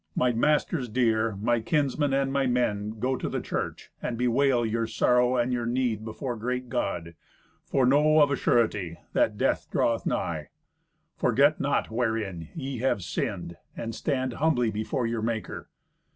[0.15, 4.87] My masters dear, my kinsmen, and my men, go to the church and bewail your
[4.87, 7.13] sorrow and your need before great God,
[7.67, 10.49] for know, of a surety, that death draweth nigh.
[11.17, 15.69] Forget not wherein ye have sinned, and stand humbly before your Maker.